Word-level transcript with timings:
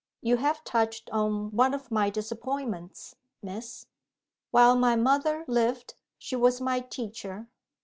"You 0.23 0.37
have 0.37 0.63
touched 0.63 1.11
on 1.11 1.51
one 1.51 1.75
of 1.75 1.91
my 1.91 2.09
disappointments, 2.09 3.15
Miss. 3.43 3.85
While 4.49 4.75
my 4.75 4.95
mother 4.95 5.45
lived, 5.47 5.93
she 6.17 6.35
was 6.35 6.59
my 6.59 6.79
teacher. 6.79 7.45